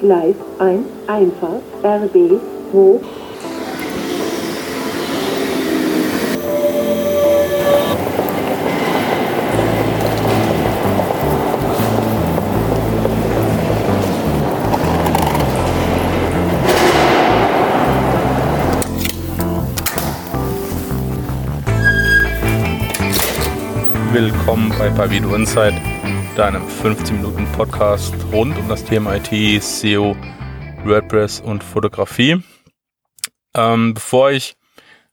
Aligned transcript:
Gleis 0.00 0.34
1, 0.58 0.86
Einfahrt, 1.08 1.62
RB, 1.82 2.40
hoch. 2.72 3.00
Willkommen 24.12 24.72
bei 24.78 24.88
Pavido 24.88 25.34
Insight, 25.34 25.74
deinem 26.36 26.62
15-Minuten-Podcast 26.66 28.14
rund 28.32 28.56
um 28.56 28.68
das 28.68 28.84
Thema 28.84 29.16
IT, 29.16 29.62
SEO, 29.62 30.16
WordPress 30.84 31.40
und 31.40 31.64
Fotografie. 31.64 32.42
Ähm, 33.54 33.94
bevor 33.94 34.30
ich 34.30 34.56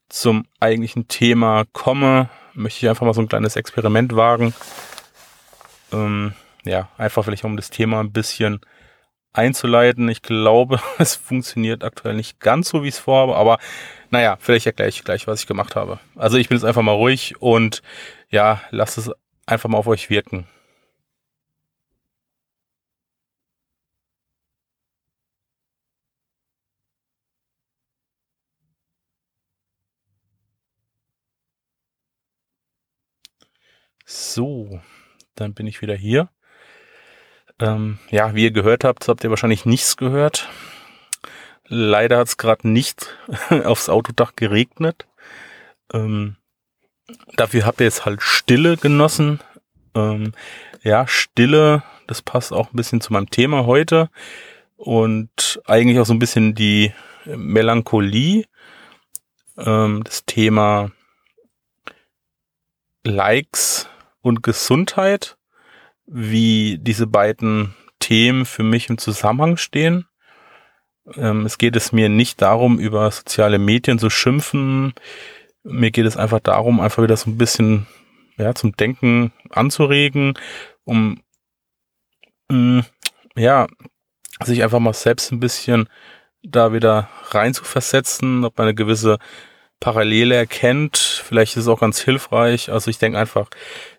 zum 0.08 0.46
eigentlichen 0.60 1.08
Thema 1.08 1.64
komme, 1.72 2.30
möchte 2.54 2.84
ich 2.84 2.88
einfach 2.88 3.04
mal 3.04 3.14
so 3.14 3.20
ein 3.20 3.28
kleines 3.28 3.56
Experiment 3.56 4.14
wagen. 4.14 4.54
Ähm, 5.92 6.34
ja, 6.64 6.88
einfach 6.98 7.24
vielleicht 7.24 7.44
um 7.44 7.56
das 7.56 7.70
Thema 7.70 8.00
ein 8.00 8.12
bisschen 8.12 8.60
einzuleiten. 9.32 10.08
Ich 10.08 10.22
glaube, 10.22 10.80
es 10.98 11.16
funktioniert 11.16 11.82
aktuell 11.84 12.14
nicht 12.14 12.40
ganz 12.40 12.68
so, 12.68 12.82
wie 12.82 12.88
ich 12.88 12.94
es 12.94 13.00
vorhabe, 13.00 13.36
aber 13.36 13.58
naja, 14.10 14.38
vielleicht 14.40 14.66
erkläre 14.66 14.88
ich 14.88 15.04
gleich, 15.04 15.26
was 15.26 15.40
ich 15.40 15.46
gemacht 15.46 15.76
habe. 15.76 15.98
Also 16.16 16.38
ich 16.38 16.48
bin 16.48 16.56
jetzt 16.56 16.64
einfach 16.64 16.82
mal 16.82 16.92
ruhig 16.92 17.34
und 17.40 17.82
ja, 18.30 18.60
lasst 18.70 18.98
es 18.98 19.10
einfach 19.46 19.68
mal 19.68 19.78
auf 19.78 19.86
euch 19.86 20.10
wirken. 20.10 20.46
So, 34.10 34.80
dann 35.34 35.52
bin 35.52 35.66
ich 35.66 35.82
wieder 35.82 35.94
hier. 35.94 36.30
Ähm, 37.60 37.98
ja, 38.08 38.34
wie 38.34 38.44
ihr 38.44 38.52
gehört 38.52 38.82
habt, 38.82 39.06
habt 39.06 39.22
ihr 39.22 39.28
wahrscheinlich 39.28 39.66
nichts 39.66 39.98
gehört. 39.98 40.48
Leider 41.66 42.16
hat 42.16 42.28
es 42.28 42.38
gerade 42.38 42.66
nicht 42.66 43.18
aufs 43.64 43.90
Autodach 43.90 44.34
geregnet. 44.34 45.06
Ähm, 45.92 46.36
dafür 47.36 47.66
habt 47.66 47.80
ihr 47.80 47.84
jetzt 47.84 48.06
halt 48.06 48.22
Stille 48.22 48.78
genossen. 48.78 49.40
Ähm, 49.94 50.32
ja, 50.82 51.06
Stille, 51.06 51.82
das 52.06 52.22
passt 52.22 52.54
auch 52.54 52.72
ein 52.72 52.76
bisschen 52.76 53.02
zu 53.02 53.12
meinem 53.12 53.28
Thema 53.28 53.66
heute. 53.66 54.08
Und 54.78 55.60
eigentlich 55.66 55.98
auch 55.98 56.06
so 56.06 56.14
ein 56.14 56.18
bisschen 56.18 56.54
die 56.54 56.94
Melancholie. 57.26 58.46
Ähm, 59.58 60.02
das 60.02 60.24
Thema 60.24 60.92
Likes 63.04 63.86
und 64.20 64.42
Gesundheit, 64.42 65.36
wie 66.06 66.78
diese 66.80 67.06
beiden 67.06 67.74
Themen 67.98 68.46
für 68.46 68.62
mich 68.62 68.88
im 68.88 68.98
Zusammenhang 68.98 69.56
stehen. 69.56 70.06
Ähm, 71.16 71.46
es 71.46 71.58
geht 71.58 71.76
es 71.76 71.92
mir 71.92 72.08
nicht 72.08 72.40
darum, 72.42 72.78
über 72.78 73.10
soziale 73.10 73.58
Medien 73.58 73.98
zu 73.98 74.10
schimpfen. 74.10 74.94
Mir 75.62 75.90
geht 75.90 76.06
es 76.06 76.16
einfach 76.16 76.40
darum, 76.40 76.80
einfach 76.80 77.02
wieder 77.02 77.16
so 77.16 77.30
ein 77.30 77.38
bisschen 77.38 77.86
ja, 78.38 78.54
zum 78.54 78.76
Denken 78.76 79.32
anzuregen, 79.50 80.34
um 80.84 81.20
mh, 82.50 82.80
mm, 82.80 82.84
ja, 83.36 83.66
sich 84.44 84.62
einfach 84.62 84.78
mal 84.78 84.94
selbst 84.94 85.32
ein 85.32 85.40
bisschen 85.40 85.88
da 86.42 86.72
wieder 86.72 87.08
rein 87.30 87.54
zu 87.54 87.64
versetzen, 87.64 88.44
ob 88.44 88.56
man 88.58 88.68
eine 88.68 88.74
gewisse 88.74 89.18
Parallele 89.80 90.34
erkennt. 90.34 90.96
Vielleicht 90.96 91.56
ist 91.56 91.64
es 91.64 91.68
auch 91.68 91.80
ganz 91.80 92.00
hilfreich. 92.00 92.70
Also 92.70 92.90
ich 92.90 92.98
denke 92.98 93.18
einfach, 93.18 93.48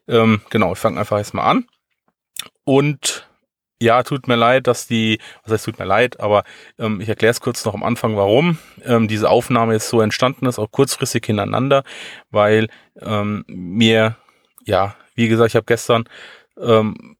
ähm, 0.09 0.42
genau, 0.50 0.74
ich 0.74 0.80
fange 0.80 1.00
einfach 1.00 1.18
erstmal 1.18 1.46
an. 1.46 1.66
Und 2.66 3.30
ja, 3.81 4.03
tut 4.03 4.28
mir 4.28 4.36
leid, 4.36 4.68
dass 4.68 4.88
die, 4.88 5.20
was 5.44 5.53
heißt 5.53 5.66
tut 5.66 5.80
mir 5.80 5.86
leid, 5.86 6.20
aber 6.20 6.44
ähm, 6.78 7.00
ich 7.00 7.08
erkläre 7.08 7.31
es 7.31 7.40
kurz 7.40 7.64
noch 7.64 7.74
am 7.74 7.84
Anfang, 7.84 8.18
warum 8.18 8.58
ähm, 8.84 9.08
diese 9.08 9.30
Aufnahme 9.30 9.74
jetzt 9.74 9.88
so 9.88 10.02
entstanden 10.02 10.46
ist, 10.48 10.59
auch 10.59 10.72
kurzfristig 10.72 11.25
hintereinander, 11.25 11.84
weil 12.30 12.68
ähm, 13.00 13.46
mir, 13.48 14.18
ja, 14.66 14.96
wie 15.16 15.30
gesagt, 15.30 15.50
ich 15.50 15.56
habe 15.56 15.66
gestern 15.66 16.06
ähm, 16.59 17.16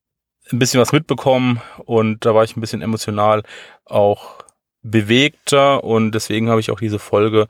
ein 0.52 0.60
bisschen 0.60 0.82
was 0.82 0.92
mitbekommen 0.92 1.62
und 1.86 2.26
da 2.26 2.36
war 2.36 2.44
ich 2.44 2.58
ein 2.58 2.62
bisschen 2.62 2.82
emotional 2.82 3.44
auch 3.86 4.44
bewegter 4.82 5.84
und 5.84 6.12
deswegen 6.12 6.50
habe 6.50 6.60
ich 6.60 6.72
auch 6.72 6.80
diese 6.80 7.00
Folge 7.00 7.48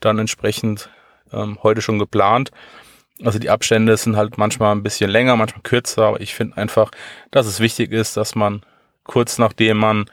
dann 0.00 0.18
entsprechend 0.18 0.88
ähm, 1.32 1.58
heute 1.62 1.82
schon 1.82 1.98
geplant. 1.98 2.50
Also 3.24 3.38
die 3.38 3.50
Abstände 3.50 3.96
sind 3.96 4.16
halt 4.16 4.38
manchmal 4.38 4.74
ein 4.74 4.82
bisschen 4.82 5.10
länger, 5.10 5.36
manchmal 5.36 5.62
kürzer, 5.62 6.06
aber 6.06 6.20
ich 6.20 6.34
finde 6.34 6.56
einfach, 6.56 6.90
dass 7.30 7.46
es 7.46 7.60
wichtig 7.60 7.92
ist, 7.92 8.16
dass 8.16 8.34
man 8.34 8.62
kurz 9.04 9.38
nachdem 9.38 9.78
man 9.78 10.06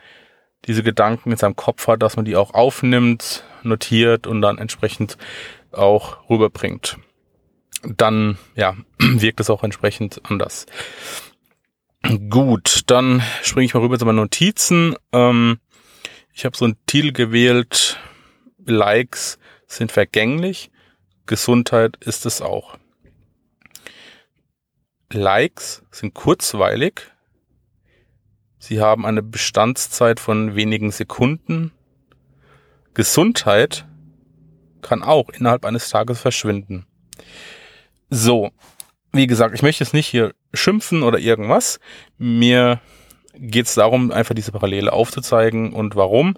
diese 0.65 0.83
Gedanken 0.83 1.31
in 1.31 1.37
seinem 1.37 1.55
Kopf 1.55 1.87
hat, 1.87 2.03
dass 2.03 2.15
man 2.15 2.25
die 2.25 2.35
auch 2.35 2.53
aufnimmt, 2.53 3.43
notiert 3.63 4.27
und 4.27 4.41
dann 4.41 4.57
entsprechend 4.57 5.17
auch 5.71 6.29
rüberbringt. 6.29 6.97
Dann, 7.83 8.37
ja, 8.55 8.75
wirkt 8.99 9.39
es 9.39 9.49
auch 9.49 9.63
entsprechend 9.63 10.21
anders. 10.29 10.65
Gut, 12.29 12.81
dann 12.87 13.21
springe 13.41 13.65
ich 13.65 13.73
mal 13.73 13.81
rüber 13.81 13.99
zu 13.99 14.05
meinen 14.05 14.17
Notizen. 14.17 14.95
Ähm, 15.11 15.59
ich 16.33 16.45
habe 16.45 16.55
so 16.55 16.65
einen 16.65 16.77
Titel 16.85 17.11
gewählt, 17.11 17.99
Likes 18.65 19.39
sind 19.67 19.91
vergänglich, 19.91 20.71
Gesundheit 21.25 21.97
ist 21.99 22.25
es 22.25 22.41
auch. 22.41 22.77
Likes 25.13 25.83
sind 25.91 26.13
kurzweilig. 26.13 27.01
Sie 28.59 28.81
haben 28.81 29.05
eine 29.05 29.23
Bestandszeit 29.23 30.19
von 30.19 30.55
wenigen 30.55 30.91
Sekunden. 30.91 31.71
Gesundheit 32.93 33.85
kann 34.81 35.01
auch 35.03 35.29
innerhalb 35.29 35.65
eines 35.65 35.89
Tages 35.89 36.19
verschwinden. 36.19 36.85
So, 38.09 38.51
wie 39.11 39.27
gesagt, 39.27 39.55
ich 39.55 39.61
möchte 39.61 39.83
jetzt 39.83 39.93
nicht 39.93 40.07
hier 40.07 40.33
schimpfen 40.53 41.03
oder 41.03 41.19
irgendwas. 41.19 41.79
Mir 42.17 42.79
geht 43.33 43.65
es 43.65 43.75
darum, 43.75 44.11
einfach 44.11 44.35
diese 44.35 44.51
Parallele 44.51 44.93
aufzuzeigen 44.93 45.73
und 45.73 45.95
warum. 45.95 46.35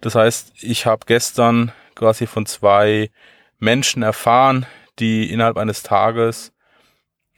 Das 0.00 0.14
heißt, 0.14 0.52
ich 0.60 0.86
habe 0.86 1.04
gestern 1.06 1.72
quasi 1.94 2.26
von 2.26 2.46
zwei 2.46 3.10
Menschen 3.58 4.02
erfahren, 4.02 4.66
die 4.98 5.30
innerhalb 5.30 5.56
eines 5.56 5.82
Tages 5.82 6.53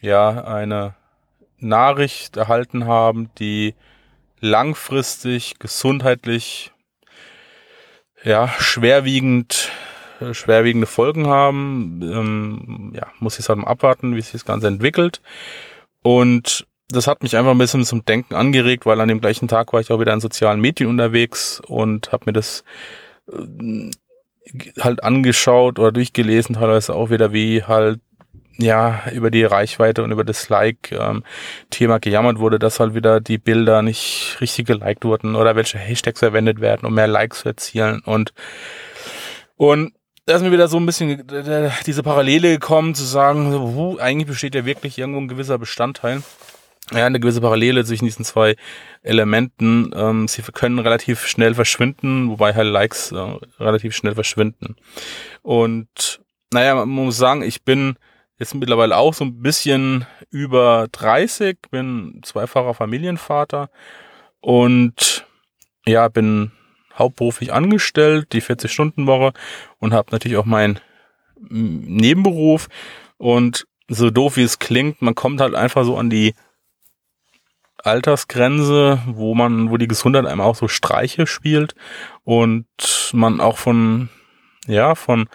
ja 0.01 0.45
eine 0.45 0.95
Nachricht 1.59 2.37
erhalten 2.37 2.87
haben, 2.87 3.31
die 3.39 3.75
langfristig 4.41 5.59
gesundheitlich 5.59 6.73
ja 8.23 8.49
schwerwiegend 8.59 9.71
schwerwiegende 10.33 10.87
Folgen 10.87 11.27
haben. 11.27 12.01
Ähm, 12.03 12.93
ja, 12.95 13.07
muss 13.19 13.39
ich 13.39 13.49
halt 13.49 13.59
mal 13.59 13.69
abwarten, 13.69 14.17
wie 14.17 14.21
sich 14.21 14.33
das 14.33 14.45
Ganze 14.45 14.67
entwickelt. 14.67 15.21
Und 16.03 16.67
das 16.89 17.07
hat 17.07 17.23
mich 17.23 17.37
einfach 17.37 17.51
ein 17.51 17.59
bisschen 17.59 17.85
zum 17.85 18.05
Denken 18.05 18.35
angeregt, 18.35 18.87
weil 18.87 19.01
an 19.01 19.09
dem 19.09 19.21
gleichen 19.21 19.49
Tag 19.49 19.73
war 19.73 19.81
ich 19.81 19.91
auch 19.91 20.01
wieder 20.01 20.13
in 20.13 20.21
sozialen 20.21 20.61
Medien 20.61 20.89
unterwegs 20.89 21.61
und 21.67 22.13
habe 22.13 22.25
mir 22.27 22.33
das 22.33 22.65
äh, 23.31 23.91
halt 24.81 25.03
angeschaut 25.03 25.79
oder 25.79 25.93
durchgelesen, 25.93 26.55
teilweise 26.55 26.95
auch 26.95 27.11
wieder, 27.11 27.33
wie 27.33 27.65
halt 27.65 28.01
ja, 28.59 29.03
über 29.13 29.31
die 29.31 29.45
Reichweite 29.45 30.03
und 30.03 30.13
über 30.13 30.25
das 30.25 30.49
Like-Thema 30.49 31.95
ähm, 31.95 32.01
gejammert 32.01 32.39
wurde, 32.39 32.59
dass 32.59 32.81
halt 32.81 32.95
wieder 32.95 33.21
die 33.21 33.39
Bilder 33.39 33.83
nicht 33.83 34.39
richtig 34.41 34.67
geliked 34.67 35.05
wurden 35.05 35.37
oder 35.37 35.57
welche 35.57 35.79
Hashtags 35.79 36.21
verwendet 36.21 36.61
werden, 36.61 36.87
um 36.87 36.95
mehr 36.95 37.07
Likes 37.07 37.41
zu 37.41 37.49
erzielen 37.49 38.01
und 38.05 38.33
und 39.57 39.93
da 40.27 40.35
ist 40.35 40.43
mir 40.43 40.53
wieder 40.53 40.69
so 40.69 40.77
ein 40.77 40.87
bisschen 40.87 41.25
diese 41.87 42.03
Parallele 42.03 42.51
gekommen, 42.51 42.95
zu 42.95 43.05
sagen, 43.05 43.53
huh, 43.53 43.97
eigentlich 43.99 44.27
besteht 44.27 44.57
ja 44.57 44.67
wirklich 44.67 44.99
irgendwo 44.99 45.21
ein 45.21 45.29
gewisser 45.29 45.57
Bestandteil. 45.57 46.23
Ja, 46.93 47.07
eine 47.07 47.19
gewisse 47.19 47.41
Parallele 47.41 47.85
zwischen 47.85 48.05
diesen 48.05 48.25
zwei 48.25 48.57
Elementen. 49.03 49.93
Ähm, 49.95 50.29
sie 50.29 50.43
können 50.43 50.79
relativ 50.79 51.27
schnell 51.27 51.55
verschwinden, 51.55 52.29
wobei 52.29 52.55
halt 52.55 52.69
Likes 52.69 53.13
äh, 53.13 53.17
relativ 53.59 53.95
schnell 53.95 54.15
verschwinden. 54.15 54.77
Und 55.43 56.21
naja, 56.53 56.75
man 56.75 56.89
muss 56.89 57.17
sagen, 57.17 57.43
ich 57.43 57.63
bin 57.63 57.97
jetzt 58.39 58.55
mittlerweile 58.55 58.97
auch 58.97 59.15
so 59.15 59.25
ein 59.25 59.41
bisschen 59.41 60.07
über 60.31 60.89
30, 60.93 61.59
bin 61.71 62.21
zweifacher 62.25 62.75
Familienvater 62.75 63.71
und 64.41 65.27
ja, 65.87 66.09
bin 66.09 66.53
hauptberuflich 66.99 67.53
angestellt, 67.53 68.33
die 68.33 68.43
40-Stunden-Woche 68.43 69.33
und 69.79 69.93
habe 69.93 70.11
natürlich 70.13 70.39
auch 70.39 70.45
meinen 70.45 70.81
Nebenberuf. 71.39 72.69
Und 73.19 73.67
so 73.89 74.11
doof 74.11 74.37
wie 74.37 74.43
es 74.43 74.59
klingt, 74.59 75.03
man 75.03 75.15
kommt 75.15 75.41
halt 75.41 75.55
einfach 75.55 75.85
so 75.85 75.97
an 75.97 76.11
die 76.11 76.35
Altersgrenze, 77.79 79.01
wo 79.07 79.35
man, 79.35 79.71
wo 79.71 79.77
die 79.77 79.87
Gesundheit 79.87 80.27
einem 80.27 80.41
auch 80.41 80.57
so 80.57 80.67
Streiche 80.67 81.27
spielt 81.27 81.75
und 82.25 82.67
man 83.13 83.41
auch 83.41 83.59
von, 83.59 84.09
ja, 84.67 84.95
von 84.95 85.29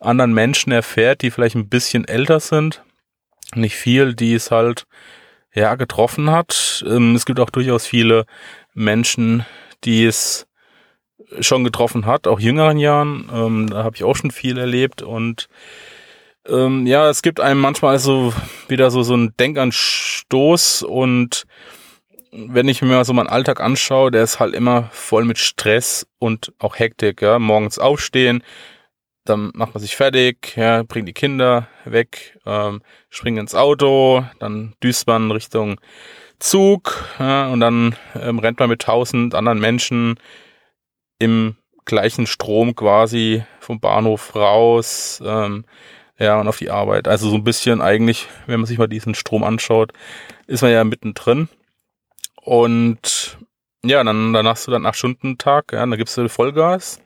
anderen 0.00 0.32
Menschen 0.32 0.72
erfährt, 0.72 1.22
die 1.22 1.30
vielleicht 1.30 1.56
ein 1.56 1.68
bisschen 1.68 2.06
älter 2.06 2.40
sind, 2.40 2.82
nicht 3.54 3.76
viel, 3.76 4.14
die 4.14 4.34
es 4.34 4.50
halt, 4.50 4.86
ja, 5.54 5.74
getroffen 5.74 6.30
hat. 6.30 6.84
Ähm, 6.86 7.14
es 7.14 7.24
gibt 7.26 7.40
auch 7.40 7.50
durchaus 7.50 7.86
viele 7.86 8.26
Menschen, 8.74 9.44
die 9.84 10.04
es 10.04 10.46
schon 11.40 11.64
getroffen 11.64 12.06
hat, 12.06 12.26
auch 12.26 12.40
jüngeren 12.40 12.78
Jahren. 12.78 13.28
Ähm, 13.32 13.70
da 13.70 13.84
habe 13.84 13.96
ich 13.96 14.04
auch 14.04 14.16
schon 14.16 14.30
viel 14.30 14.58
erlebt 14.58 15.02
und 15.02 15.48
ähm, 16.46 16.86
ja, 16.86 17.10
es 17.10 17.22
gibt 17.22 17.40
einem 17.40 17.60
manchmal 17.60 17.92
also 17.92 18.32
wieder 18.68 18.90
so 18.90 19.02
so 19.02 19.14
einen 19.14 19.36
Denkanstoß 19.36 20.82
und 20.82 21.44
wenn 22.32 22.68
ich 22.68 22.82
mir 22.82 23.04
so 23.04 23.12
meinen 23.12 23.28
Alltag 23.28 23.60
anschaue, 23.60 24.10
der 24.10 24.22
ist 24.22 24.38
halt 24.38 24.54
immer 24.54 24.88
voll 24.92 25.24
mit 25.24 25.38
Stress 25.38 26.06
und 26.18 26.52
auch 26.58 26.78
Hektik. 26.78 27.22
Ja, 27.22 27.38
morgens 27.38 27.78
aufstehen, 27.78 28.42
dann 29.28 29.50
macht 29.54 29.74
man 29.74 29.80
sich 29.80 29.96
fertig, 29.96 30.56
ja, 30.56 30.82
bringt 30.82 31.08
die 31.08 31.12
Kinder 31.12 31.68
weg, 31.84 32.38
ähm, 32.46 32.82
springt 33.10 33.38
ins 33.38 33.54
Auto, 33.54 34.24
dann 34.38 34.74
düst 34.82 35.06
man 35.06 35.30
Richtung 35.30 35.80
Zug 36.38 37.04
ja, 37.18 37.48
und 37.48 37.60
dann 37.60 37.96
ähm, 38.14 38.38
rennt 38.38 38.60
man 38.60 38.68
mit 38.68 38.82
tausend 38.82 39.34
anderen 39.34 39.58
Menschen 39.58 40.18
im 41.18 41.56
gleichen 41.84 42.26
Strom 42.26 42.76
quasi 42.76 43.42
vom 43.60 43.80
Bahnhof 43.80 44.36
raus, 44.36 45.22
ähm, 45.24 45.64
ja, 46.18 46.40
und 46.40 46.48
auf 46.48 46.58
die 46.58 46.70
Arbeit. 46.70 47.08
Also 47.08 47.28
so 47.28 47.36
ein 47.36 47.44
bisschen 47.44 47.80
eigentlich, 47.80 48.28
wenn 48.46 48.60
man 48.60 48.66
sich 48.66 48.78
mal 48.78 48.88
diesen 48.88 49.14
Strom 49.14 49.44
anschaut, 49.44 49.92
ist 50.46 50.62
man 50.62 50.72
ja 50.72 50.84
mittendrin. 50.84 51.48
Und 52.42 53.38
ja, 53.84 54.02
dann, 54.02 54.36
hast 54.46 54.66
du 54.66 54.70
dann 54.70 54.86
acht 54.86 54.96
Stunden 54.96 55.38
Tag, 55.38 55.72
ja, 55.72 55.80
dann 55.80 55.96
gibst 55.96 56.16
du 56.16 56.28
Vollgas. 56.28 57.00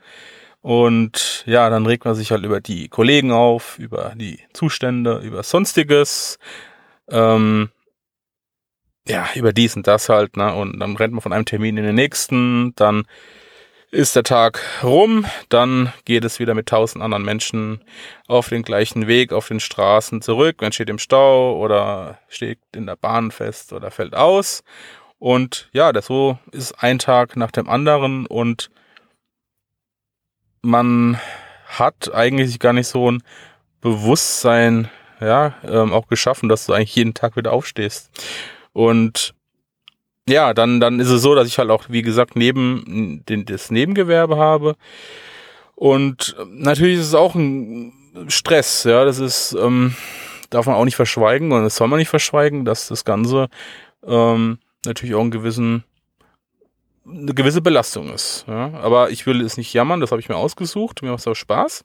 Und 0.62 1.42
ja, 1.46 1.68
dann 1.70 1.86
regt 1.86 2.04
man 2.04 2.14
sich 2.14 2.30
halt 2.30 2.44
über 2.44 2.60
die 2.60 2.88
Kollegen 2.88 3.32
auf, 3.32 3.78
über 3.78 4.14
die 4.16 4.38
Zustände, 4.52 5.18
über 5.18 5.42
Sonstiges. 5.42 6.38
Ähm, 7.10 7.70
ja, 9.06 9.28
über 9.34 9.52
dies 9.52 9.74
und 9.76 9.88
das 9.88 10.08
halt, 10.08 10.36
ne? 10.36 10.54
Und 10.54 10.78
dann 10.78 10.96
rennt 10.96 11.12
man 11.12 11.20
von 11.20 11.32
einem 11.32 11.44
Termin 11.44 11.76
in 11.76 11.84
den 11.84 11.96
nächsten, 11.96 12.72
dann 12.76 13.04
ist 13.90 14.16
der 14.16 14.22
Tag 14.22 14.60
rum, 14.82 15.26
dann 15.50 15.92
geht 16.06 16.24
es 16.24 16.38
wieder 16.38 16.54
mit 16.54 16.66
tausend 16.66 17.04
anderen 17.04 17.24
Menschen 17.24 17.82
auf 18.26 18.48
den 18.48 18.62
gleichen 18.62 19.06
Weg, 19.06 19.32
auf 19.32 19.48
den 19.48 19.60
Straßen 19.60 20.22
zurück. 20.22 20.62
Man 20.62 20.72
steht 20.72 20.88
im 20.88 20.98
Stau 20.98 21.58
oder 21.58 22.18
steht 22.28 22.58
in 22.74 22.86
der 22.86 22.96
Bahn 22.96 23.30
fest 23.32 23.72
oder 23.72 23.90
fällt 23.90 24.14
aus. 24.14 24.62
Und 25.18 25.68
ja, 25.72 25.92
das 25.92 26.06
so 26.06 26.38
ist 26.52 26.72
ein 26.82 26.98
Tag 26.98 27.36
nach 27.36 27.50
dem 27.50 27.68
anderen 27.68 28.26
und 28.26 28.70
man 30.62 31.18
hat 31.66 32.12
eigentlich 32.14 32.58
gar 32.58 32.72
nicht 32.72 32.88
so 32.88 33.10
ein 33.10 33.22
Bewusstsein, 33.80 34.88
ja, 35.20 35.54
ähm, 35.64 35.92
auch 35.92 36.06
geschaffen, 36.06 36.48
dass 36.48 36.66
du 36.66 36.72
eigentlich 36.72 36.94
jeden 36.94 37.14
Tag 37.14 37.36
wieder 37.36 37.52
aufstehst. 37.52 38.10
Und 38.72 39.34
ja, 40.28 40.54
dann, 40.54 40.80
dann 40.80 41.00
ist 41.00 41.10
es 41.10 41.22
so, 41.22 41.34
dass 41.34 41.48
ich 41.48 41.58
halt 41.58 41.70
auch, 41.70 41.84
wie 41.88 42.02
gesagt, 42.02 42.36
neben 42.36 43.24
den, 43.28 43.44
das 43.44 43.70
Nebengewerbe 43.70 44.36
habe. 44.36 44.76
Und 45.74 46.36
natürlich 46.48 47.00
ist 47.00 47.08
es 47.08 47.14
auch 47.14 47.34
ein 47.34 47.92
Stress, 48.28 48.84
ja, 48.84 49.04
das 49.04 49.18
ist, 49.18 49.56
ähm, 49.58 49.96
darf 50.50 50.66
man 50.66 50.76
auch 50.76 50.84
nicht 50.84 50.96
verschweigen 50.96 51.50
und 51.50 51.64
das 51.64 51.76
soll 51.76 51.88
man 51.88 51.98
nicht 51.98 52.08
verschweigen, 52.08 52.64
dass 52.64 52.88
das 52.88 53.04
Ganze 53.04 53.48
ähm, 54.06 54.58
natürlich 54.84 55.14
auch 55.14 55.22
einen 55.22 55.30
gewissen, 55.30 55.84
eine 57.06 57.34
gewisse 57.34 57.60
Belastung 57.60 58.12
ist. 58.12 58.44
Ja. 58.48 58.72
Aber 58.74 59.10
ich 59.10 59.26
will 59.26 59.40
es 59.40 59.56
nicht 59.56 59.72
jammern, 59.72 60.00
das 60.00 60.10
habe 60.10 60.20
ich 60.20 60.28
mir 60.28 60.36
ausgesucht, 60.36 61.02
mir 61.02 61.10
macht 61.10 61.20
es 61.20 61.26
auch 61.26 61.34
Spaß. 61.34 61.84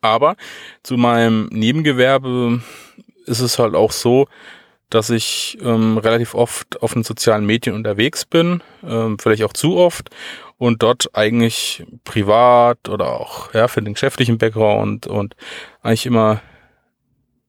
Aber 0.00 0.36
zu 0.82 0.96
meinem 0.96 1.46
Nebengewerbe 1.52 2.60
ist 3.26 3.40
es 3.40 3.58
halt 3.58 3.74
auch 3.74 3.92
so, 3.92 4.26
dass 4.90 5.08
ich 5.10 5.56
ähm, 5.62 5.96
relativ 5.96 6.34
oft 6.34 6.82
auf 6.82 6.92
den 6.92 7.02
sozialen 7.02 7.46
Medien 7.46 7.74
unterwegs 7.74 8.26
bin, 8.26 8.62
ähm, 8.84 9.18
vielleicht 9.18 9.42
auch 9.42 9.54
zu 9.54 9.76
oft 9.76 10.10
und 10.58 10.82
dort 10.82 11.08
eigentlich 11.14 11.84
privat 12.04 12.88
oder 12.88 13.08
auch 13.18 13.54
ja 13.54 13.68
für 13.68 13.80
den 13.80 13.94
geschäftlichen 13.94 14.38
Background 14.38 15.06
und 15.06 15.34
eigentlich 15.82 16.04
immer 16.04 16.42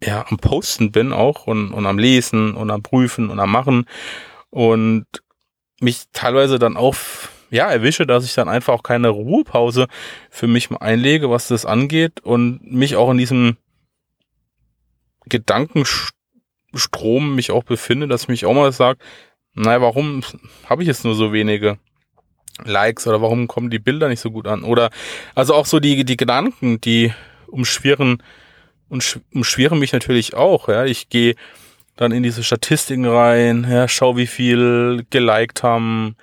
ja 0.01 0.25
am 0.29 0.37
Posten 0.37 0.91
bin 0.91 1.11
auch 1.11 1.47
und, 1.47 1.73
und 1.73 1.85
am 1.85 1.99
Lesen 1.99 2.55
und 2.55 2.71
am 2.71 2.81
Prüfen 2.81 3.29
und 3.29 3.39
am 3.39 3.51
Machen 3.51 3.87
und 4.49 5.05
mich 5.83 6.03
teilweise 6.13 6.59
dann 6.59 6.77
auch 6.77 6.95
ja 7.49 7.69
erwische, 7.69 8.07
dass 8.07 8.25
ich 8.25 8.33
dann 8.33 8.49
einfach 8.49 8.73
auch 8.73 8.83
keine 8.83 9.09
Ruhepause 9.09 9.87
für 10.29 10.47
mich 10.47 10.71
einlege, 10.71 11.29
was 11.29 11.47
das 11.47 11.65
angeht 11.65 12.21
und 12.21 12.71
mich 12.71 12.95
auch 12.95 13.11
in 13.11 13.17
diesem 13.17 13.57
Gedanken 15.27 15.83
Strom 16.75 17.35
mich 17.35 17.51
auch 17.51 17.63
befinde, 17.63 18.07
dass 18.07 18.23
ich 18.23 18.27
mich 18.29 18.45
auch 18.45 18.53
mal 18.53 18.71
sage, 18.71 18.99
naja, 19.53 19.81
warum 19.81 20.23
habe 20.65 20.81
ich 20.81 20.87
jetzt 20.87 21.03
nur 21.05 21.13
so 21.13 21.31
wenige 21.31 21.77
Likes 22.63 23.05
oder 23.05 23.21
warum 23.21 23.47
kommen 23.47 23.69
die 23.69 23.79
Bilder 23.79 24.09
nicht 24.09 24.19
so 24.19 24.31
gut 24.31 24.47
an? 24.47 24.63
Oder 24.63 24.89
also 25.35 25.53
auch 25.53 25.67
so 25.67 25.79
die, 25.79 26.03
die 26.05 26.17
Gedanken, 26.17 26.81
die 26.81 27.13
umschwirren 27.47 28.23
umschwirren 28.89 29.79
mich 29.79 29.91
natürlich 29.91 30.35
auch. 30.35 30.67
Ja, 30.67 30.85
ich 30.85 31.09
gehe 31.09 31.35
dann 31.95 32.11
in 32.11 32.23
diese 32.23 32.43
Statistiken 32.43 33.05
rein, 33.05 33.67
ja, 33.69 33.87
schau, 33.87 34.17
wie 34.17 34.27
viel 34.27 35.05
geliked 35.09 35.63
haben, 35.63 36.15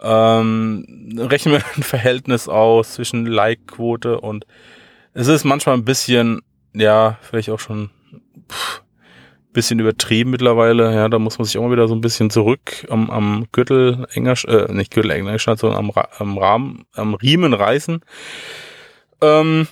ähm, 0.00 1.18
rechne 1.18 1.52
mir 1.52 1.62
ein 1.76 1.82
Verhältnis 1.82 2.48
aus 2.48 2.94
zwischen 2.94 3.26
Like-Quote 3.26 4.20
und 4.20 4.46
es 5.12 5.26
ist 5.28 5.44
manchmal 5.44 5.76
ein 5.76 5.84
bisschen, 5.84 6.40
ja, 6.72 7.18
vielleicht 7.22 7.50
auch 7.50 7.60
schon 7.60 7.90
pff, 8.50 8.82
bisschen 9.52 9.80
übertrieben 9.80 10.30
mittlerweile. 10.30 10.94
Ja, 10.94 11.08
da 11.08 11.18
muss 11.18 11.38
man 11.38 11.44
sich 11.44 11.58
auch 11.58 11.62
mal 11.62 11.72
wieder 11.72 11.88
so 11.88 11.94
ein 11.94 12.00
bisschen 12.00 12.30
zurück 12.30 12.86
am, 12.88 13.10
am 13.10 13.46
Gürtel 13.52 14.06
enger, 14.12 14.34
äh, 14.46 14.72
nicht 14.72 14.92
Gürtel 14.92 15.10
enger, 15.10 15.38
sondern 15.38 15.74
am, 15.78 15.90
am 16.18 16.38
Rahmen, 16.38 16.84
am 16.94 17.14
Riemen 17.14 17.52
reißen. 17.52 18.00
Ähm, 19.20 19.66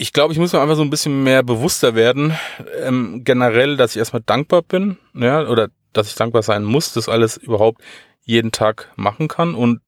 ich 0.00 0.14
glaube, 0.14 0.32
ich 0.32 0.38
muss 0.38 0.54
mir 0.54 0.62
einfach 0.62 0.76
so 0.76 0.82
ein 0.82 0.88
bisschen 0.88 1.24
mehr 1.24 1.42
bewusster 1.42 1.94
werden, 1.94 2.34
ähm, 2.82 3.20
generell, 3.22 3.76
dass 3.76 3.90
ich 3.90 3.98
erstmal 3.98 4.22
dankbar 4.24 4.62
bin, 4.62 4.96
ja, 5.12 5.46
oder 5.46 5.68
dass 5.92 6.08
ich 6.08 6.14
dankbar 6.14 6.42
sein 6.42 6.64
muss, 6.64 6.94
dass 6.94 7.10
alles 7.10 7.36
überhaupt 7.36 7.82
jeden 8.24 8.50
Tag 8.50 8.90
machen 8.96 9.28
kann 9.28 9.54
und 9.54 9.82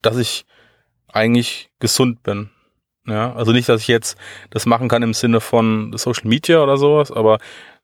dass 0.00 0.16
ich 0.16 0.46
eigentlich 1.08 1.70
gesund 1.80 2.22
bin. 2.22 2.50
Ja, 3.04 3.34
also 3.34 3.50
nicht, 3.50 3.68
dass 3.68 3.80
ich 3.80 3.88
jetzt 3.88 4.16
das 4.50 4.64
machen 4.64 4.88
kann 4.88 5.02
im 5.02 5.12
Sinne 5.12 5.40
von 5.40 5.92
Social 5.96 6.28
Media 6.28 6.62
oder 6.62 6.76
sowas, 6.76 7.10
aber 7.10 7.38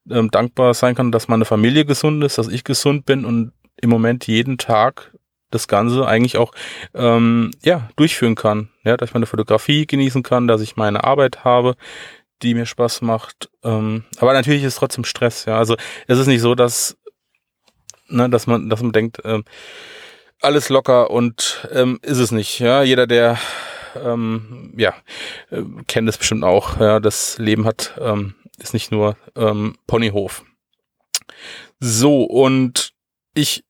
ähm, 0.08 0.30
dankbar 0.30 0.74
sein 0.74 0.94
kann, 0.94 1.10
dass 1.10 1.26
meine 1.26 1.44
Familie 1.44 1.84
gesund 1.84 2.22
ist, 2.22 2.38
dass 2.38 2.46
ich 2.46 2.62
gesund 2.62 3.04
bin 3.04 3.24
und 3.24 3.52
im 3.80 3.90
Moment 3.90 4.28
jeden 4.28 4.58
Tag 4.58 5.12
das 5.54 5.68
Ganze 5.68 6.06
eigentlich 6.06 6.36
auch 6.36 6.52
ähm, 6.94 7.50
ja 7.62 7.88
durchführen 7.96 8.34
kann, 8.34 8.70
ja, 8.84 8.96
dass 8.96 9.10
ich 9.10 9.14
meine 9.14 9.26
Fotografie 9.26 9.86
genießen 9.86 10.22
kann, 10.22 10.48
dass 10.48 10.60
ich 10.60 10.76
meine 10.76 11.04
Arbeit 11.04 11.44
habe, 11.44 11.76
die 12.42 12.54
mir 12.54 12.66
Spaß 12.66 13.02
macht. 13.02 13.50
Ähm, 13.62 14.04
aber 14.18 14.32
natürlich 14.32 14.62
ist 14.62 14.74
es 14.74 14.78
trotzdem 14.78 15.04
Stress, 15.04 15.44
ja. 15.46 15.56
Also 15.56 15.76
es 16.06 16.18
ist 16.18 16.26
nicht 16.26 16.40
so, 16.40 16.54
dass 16.54 16.96
ne, 18.08 18.28
dass 18.28 18.46
man 18.46 18.68
dass 18.68 18.82
man 18.82 18.92
denkt 18.92 19.18
ähm, 19.24 19.44
alles 20.40 20.68
locker 20.68 21.10
und 21.10 21.66
ähm, 21.72 21.98
ist 22.02 22.18
es 22.18 22.32
nicht, 22.32 22.58
ja. 22.58 22.82
Jeder 22.82 23.06
der 23.06 23.38
ähm, 23.96 24.74
ja 24.76 24.94
äh, 25.50 25.62
kennt 25.86 26.08
es 26.08 26.18
bestimmt 26.18 26.44
auch, 26.44 26.80
ja. 26.80 27.00
Das 27.00 27.38
Leben 27.38 27.64
hat 27.64 27.94
ähm, 28.00 28.34
ist 28.58 28.74
nicht 28.74 28.90
nur 28.92 29.16
ähm, 29.36 29.76
Ponyhof. 29.86 30.44
So, 31.80 32.24
und 32.24 32.92
ich, 33.34 33.64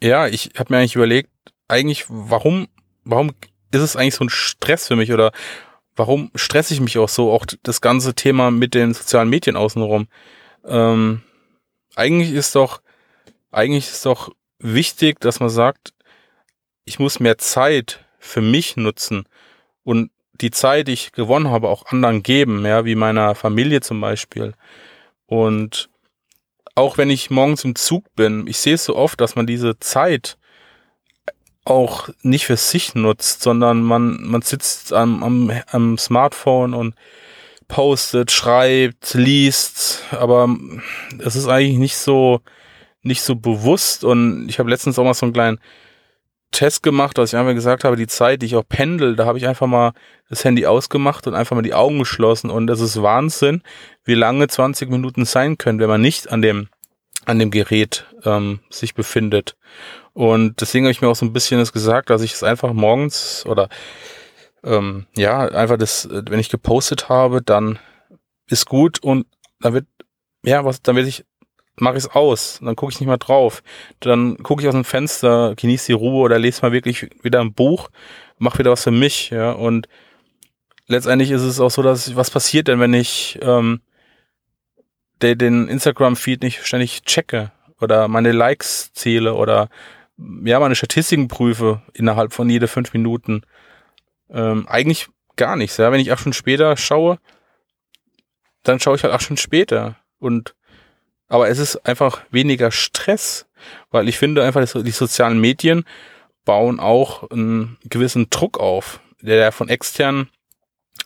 ja, 0.00 0.26
ich 0.26 0.50
habe 0.56 0.72
mir 0.72 0.78
eigentlich 0.78 0.96
überlegt, 0.96 1.30
eigentlich, 1.68 2.06
warum, 2.08 2.68
warum 3.04 3.32
ist 3.72 3.80
es 3.82 3.96
eigentlich 3.96 4.14
so 4.14 4.24
ein 4.24 4.30
Stress 4.30 4.88
für 4.88 4.96
mich 4.96 5.12
oder 5.12 5.32
warum 5.96 6.30
stresse 6.34 6.74
ich 6.74 6.80
mich 6.80 6.98
auch 6.98 7.08
so, 7.08 7.32
auch 7.32 7.46
das 7.62 7.80
ganze 7.80 8.14
Thema 8.14 8.50
mit 8.50 8.74
den 8.74 8.94
sozialen 8.94 9.28
Medien 9.28 9.56
außenrum? 9.56 10.08
Ähm, 10.64 11.22
eigentlich 11.94 12.32
ist 12.32 12.54
doch, 12.54 12.82
eigentlich 13.50 13.88
ist 13.88 14.06
doch 14.06 14.30
wichtig, 14.58 15.20
dass 15.20 15.40
man 15.40 15.48
sagt, 15.48 15.92
ich 16.84 16.98
muss 16.98 17.20
mehr 17.20 17.38
Zeit 17.38 18.04
für 18.18 18.42
mich 18.42 18.76
nutzen 18.76 19.24
und 19.82 20.10
die 20.40 20.50
Zeit, 20.50 20.88
die 20.88 20.92
ich 20.92 21.12
gewonnen 21.12 21.50
habe, 21.50 21.68
auch 21.68 21.86
anderen 21.86 22.22
geben, 22.22 22.64
ja, 22.66 22.84
wie 22.84 22.94
meiner 22.94 23.34
Familie 23.34 23.80
zum 23.80 24.00
Beispiel. 24.00 24.52
Und 25.26 25.88
auch 26.76 26.98
wenn 26.98 27.10
ich 27.10 27.30
morgens 27.30 27.64
im 27.64 27.74
Zug 27.74 28.04
bin, 28.14 28.46
ich 28.46 28.58
sehe 28.58 28.74
es 28.74 28.84
so 28.84 28.94
oft, 28.94 29.20
dass 29.20 29.34
man 29.34 29.46
diese 29.46 29.80
Zeit 29.80 30.36
auch 31.64 32.08
nicht 32.22 32.46
für 32.46 32.56
sich 32.56 32.94
nutzt, 32.94 33.42
sondern 33.42 33.82
man, 33.82 34.22
man 34.22 34.42
sitzt 34.42 34.92
am, 34.92 35.24
am, 35.24 35.50
am 35.66 35.98
Smartphone 35.98 36.74
und 36.74 36.94
postet, 37.66 38.30
schreibt, 38.30 39.14
liest, 39.14 40.04
aber 40.12 40.54
es 41.18 41.34
ist 41.34 41.48
eigentlich 41.48 41.78
nicht 41.78 41.96
so, 41.96 42.40
nicht 43.02 43.22
so 43.22 43.34
bewusst. 43.34 44.04
Und 44.04 44.48
ich 44.48 44.60
habe 44.60 44.70
letztens 44.70 44.98
auch 44.98 45.04
mal 45.04 45.14
so 45.14 45.26
einen 45.26 45.32
kleinen 45.32 45.58
Test 46.52 46.82
gemacht, 46.82 47.18
dass 47.18 47.32
ich 47.32 47.38
einfach 47.38 47.54
gesagt 47.54 47.84
habe, 47.84 47.96
die 47.96 48.06
Zeit, 48.06 48.40
die 48.40 48.46
ich 48.46 48.56
auch 48.56 48.66
pendel, 48.66 49.16
da 49.16 49.26
habe 49.26 49.38
ich 49.38 49.46
einfach 49.46 49.66
mal 49.66 49.92
das 50.28 50.44
Handy 50.44 50.66
ausgemacht 50.66 51.26
und 51.26 51.34
einfach 51.34 51.54
mal 51.54 51.62
die 51.62 51.74
Augen 51.74 51.98
geschlossen 51.98 52.50
und 52.50 52.70
es 52.70 52.80
ist 52.80 53.02
Wahnsinn, 53.02 53.62
wie 54.04 54.14
lange 54.14 54.48
20 54.48 54.88
Minuten 54.90 55.24
sein 55.24 55.58
können, 55.58 55.80
wenn 55.80 55.88
man 55.88 56.00
nicht 56.00 56.30
an 56.30 56.42
dem 56.42 56.68
an 57.26 57.40
dem 57.40 57.50
Gerät 57.50 58.06
ähm, 58.24 58.60
sich 58.70 58.94
befindet. 58.94 59.56
Und 60.12 60.60
deswegen 60.60 60.86
habe 60.86 60.92
ich 60.92 61.02
mir 61.02 61.08
auch 61.08 61.16
so 61.16 61.26
ein 61.26 61.32
bisschen 61.32 61.58
das 61.58 61.72
gesagt, 61.72 62.08
dass 62.08 62.22
ich 62.22 62.32
es 62.32 62.42
einfach 62.42 62.72
morgens 62.72 63.44
oder 63.46 63.68
ähm, 64.64 65.06
ja, 65.16 65.40
einfach 65.40 65.76
das, 65.76 66.08
wenn 66.10 66.38
ich 66.38 66.48
gepostet 66.48 67.08
habe, 67.08 67.42
dann 67.42 67.78
ist 68.48 68.66
gut 68.66 69.02
und 69.02 69.26
dann 69.60 69.74
wird, 69.74 69.86
ja, 70.44 70.64
was, 70.64 70.82
dann 70.82 70.96
werde 70.96 71.08
ich, 71.08 71.24
mache 71.78 71.96
ich 71.96 72.04
es 72.04 72.10
aus, 72.10 72.60
dann 72.62 72.76
gucke 72.76 72.92
ich 72.92 73.00
nicht 73.00 73.08
mehr 73.08 73.18
drauf. 73.18 73.62
Dann 74.00 74.38
gucke 74.38 74.62
ich 74.62 74.68
aus 74.68 74.74
dem 74.74 74.84
Fenster, 74.84 75.54
genieße 75.56 75.86
die 75.86 75.92
Ruhe 75.92 76.22
oder 76.22 76.38
lese 76.38 76.62
mal 76.62 76.72
wirklich 76.72 77.08
wieder 77.22 77.40
ein 77.40 77.52
Buch, 77.52 77.90
mache 78.38 78.58
wieder 78.58 78.70
was 78.70 78.84
für 78.84 78.90
mich, 78.90 79.30
ja. 79.30 79.52
Und 79.52 79.88
letztendlich 80.86 81.30
ist 81.30 81.42
es 81.42 81.60
auch 81.60 81.70
so, 81.70 81.82
dass 81.82 82.16
was 82.16 82.30
passiert 82.30 82.68
denn, 82.68 82.80
wenn 82.80 82.94
ich 82.94 83.38
ähm, 83.42 83.80
de, 85.22 85.34
den 85.34 85.68
Instagram-Feed 85.68 86.42
nicht 86.42 86.64
ständig 86.66 87.02
checke 87.02 87.52
oder 87.80 88.08
meine 88.08 88.32
Likes 88.32 88.92
zähle 88.92 89.34
oder 89.34 89.68
ja, 90.44 90.58
meine 90.60 90.74
Statistiken 90.74 91.28
prüfe 91.28 91.82
innerhalb 91.92 92.32
von 92.32 92.48
jede 92.48 92.68
fünf 92.68 92.92
Minuten. 92.92 93.42
Ähm, 94.30 94.66
eigentlich 94.66 95.08
gar 95.36 95.56
nichts. 95.56 95.76
Ja? 95.76 95.92
Wenn 95.92 96.00
ich 96.00 96.10
acht 96.10 96.20
Stunden 96.20 96.34
später 96.34 96.76
schaue, 96.76 97.18
dann 98.62 98.80
schaue 98.80 98.96
ich 98.96 99.04
halt 99.04 99.12
acht 99.12 99.22
Stunden 99.22 99.40
später. 99.40 99.96
Und 100.18 100.55
aber 101.28 101.48
es 101.48 101.58
ist 101.58 101.76
einfach 101.86 102.20
weniger 102.30 102.70
Stress, 102.70 103.46
weil 103.90 104.08
ich 104.08 104.18
finde 104.18 104.44
einfach, 104.44 104.64
die 104.82 104.90
sozialen 104.90 105.40
Medien 105.40 105.84
bauen 106.44 106.78
auch 106.78 107.28
einen 107.30 107.78
gewissen 107.84 108.30
Druck 108.30 108.58
auf, 108.58 109.00
der 109.20 109.52
von 109.52 109.68
extern 109.68 110.28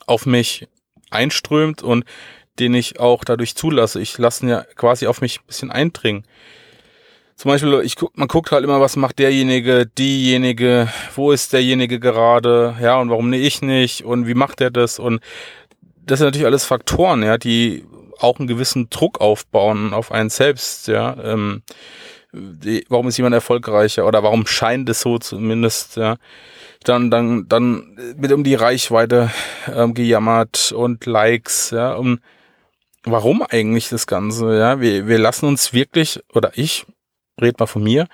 auf 0.07 0.27
mich 0.27 0.69
einströmt 1.11 1.83
und 1.83 2.05
den 2.59 2.75
ich 2.75 3.01
auch 3.01 3.25
dadurch 3.25 3.57
zulasse. 3.57 4.01
Ich 4.01 4.17
lasse 4.19 4.45
ihn 4.45 4.51
ja 4.51 4.65
quasi 4.77 5.07
auf 5.07 5.21
mich 5.21 5.41
ein 5.41 5.47
bisschen 5.47 5.71
eindringen. 5.71 6.25
Zum 7.37 7.51
Beispiel, 7.51 7.81
ich 7.85 7.97
guck, 7.97 8.17
man 8.19 8.29
guckt 8.29 8.53
halt 8.53 8.65
immer, 8.65 8.83
was 8.83 8.97
macht 8.97 9.19
derjenige, 9.19 9.87
diejenige, 9.87 10.89
wo 11.15 11.33
ist 11.33 11.55
derjenige 11.55 11.99
gerade, 11.99 12.77
ja, 12.83 12.99
und 12.99 13.09
warum 13.09 13.31
nicht 13.31 13.47
ich 13.47 13.63
nicht 13.63 14.05
und 14.05 14.27
wie 14.27 14.35
macht 14.35 14.61
er 14.61 14.71
das 14.71 14.99
und 14.99 15.23
das 16.05 16.19
sind 16.19 16.27
natürlich 16.27 16.47
alles 16.47 16.67
Faktoren, 16.67 17.23
ja, 17.23 17.39
die 17.39 17.87
auch 18.23 18.39
einen 18.39 18.49
gewissen 18.49 18.91
Druck 18.91 19.21
aufbauen 19.21 19.93
auf 19.95 20.13
einen 20.13 20.31
selbst, 20.31 20.89
ja. 20.89 21.17
Ähm, 21.23 21.63
die, 22.33 22.85
warum 22.89 23.09
ist 23.09 23.17
jemand 23.17 23.35
erfolgreicher 23.35 24.07
oder 24.07 24.23
warum 24.23 24.47
scheint 24.47 24.89
es 24.89 25.01
so 25.01 25.19
zumindest, 25.19 25.97
ja. 25.97 26.17
Dann, 26.85 27.11
dann, 27.11 27.47
dann 27.49 27.99
mit 28.17 28.33
um 28.33 28.45
die 28.45 28.55
Reichweite 28.55 29.31
ähm, 29.75 29.93
gejammert 29.95 30.73
und 30.73 31.05
Likes, 31.07 31.71
ja, 31.71 31.93
und 31.93 32.21
warum 33.05 33.43
eigentlich 33.43 33.89
das 33.89 34.07
Ganze, 34.07 34.59
ja. 34.59 34.81
Wir, 34.81 35.07
wir 35.07 35.19
lassen 35.19 35.47
uns 35.47 35.73
wirklich, 35.73 36.21
oder 36.33 36.53
ich 36.55 36.87
red 37.41 37.59
mal 37.59 37.67
von 37.67 37.83
mir, 37.83 38.07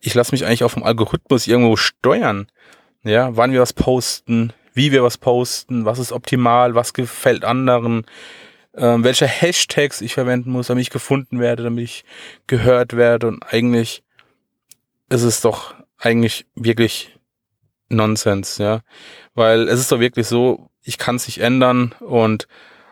ich 0.00 0.14
lasse 0.14 0.32
mich 0.32 0.46
eigentlich 0.46 0.64
auch 0.64 0.70
vom 0.70 0.84
Algorithmus 0.84 1.46
irgendwo 1.46 1.76
steuern. 1.76 2.46
Ja, 3.02 3.36
wann 3.36 3.52
wir 3.52 3.60
was 3.60 3.72
posten, 3.72 4.52
wie 4.74 4.92
wir 4.92 5.02
was 5.02 5.18
posten, 5.18 5.84
was 5.84 5.98
ist 5.98 6.12
optimal, 6.12 6.74
was 6.74 6.92
gefällt 6.92 7.44
anderen, 7.44 8.04
ähm, 8.76 9.04
welche 9.04 9.26
Hashtags 9.26 10.00
ich 10.00 10.14
verwenden 10.14 10.50
muss, 10.50 10.68
damit 10.68 10.82
ich 10.82 10.90
gefunden 10.90 11.40
werde, 11.40 11.64
damit 11.64 11.84
ich 11.84 12.04
gehört 12.46 12.96
werde 12.96 13.28
und 13.28 13.42
eigentlich 13.42 14.02
ist 15.08 15.22
es 15.22 15.40
doch 15.40 15.74
eigentlich 15.98 16.46
wirklich 16.54 17.18
Nonsens, 17.88 18.58
ja, 18.58 18.80
weil 19.34 19.68
es 19.68 19.80
ist 19.80 19.90
doch 19.90 20.00
wirklich 20.00 20.26
so, 20.26 20.70
ich 20.82 20.98
kann 20.98 21.16
es 21.16 21.26
nicht 21.26 21.38
ändern 21.38 21.94
und 22.00 22.46